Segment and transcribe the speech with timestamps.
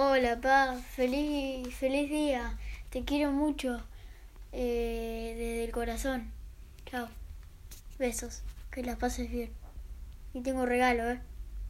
[0.00, 2.56] Hola, pa, feliz, feliz día.
[2.90, 3.82] Te quiero mucho.
[4.52, 6.30] Eh, desde el corazón.
[6.86, 7.08] Chao.
[7.98, 8.42] Besos.
[8.70, 9.50] Que la pases bien.
[10.34, 11.18] Y tengo regalo, ¿eh?